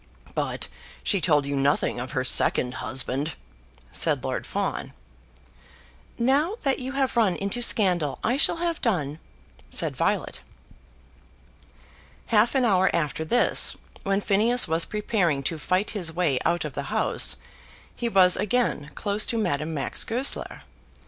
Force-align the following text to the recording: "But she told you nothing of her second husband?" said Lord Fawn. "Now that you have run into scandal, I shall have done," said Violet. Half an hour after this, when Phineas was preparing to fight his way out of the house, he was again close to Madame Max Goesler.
"But 0.33 0.67
she 1.03 1.21
told 1.21 1.45
you 1.45 1.55
nothing 1.55 1.99
of 1.99 2.13
her 2.13 2.23
second 2.23 2.73
husband?" 2.81 3.35
said 3.91 4.23
Lord 4.23 4.47
Fawn. 4.47 4.93
"Now 6.17 6.55
that 6.63 6.79
you 6.79 6.93
have 6.93 7.15
run 7.15 7.35
into 7.35 7.61
scandal, 7.61 8.17
I 8.23 8.35
shall 8.35 8.55
have 8.57 8.81
done," 8.81 9.19
said 9.69 9.95
Violet. 9.95 10.41
Half 12.33 12.55
an 12.55 12.65
hour 12.65 12.89
after 12.95 13.23
this, 13.23 13.75
when 14.01 14.21
Phineas 14.21 14.67
was 14.67 14.85
preparing 14.85 15.43
to 15.43 15.59
fight 15.59 15.91
his 15.91 16.11
way 16.11 16.39
out 16.45 16.65
of 16.65 16.73
the 16.73 16.83
house, 16.89 17.37
he 17.95 18.09
was 18.09 18.35
again 18.35 18.89
close 18.95 19.27
to 19.27 19.37
Madame 19.37 19.71
Max 19.75 20.03
Goesler. 20.03 20.63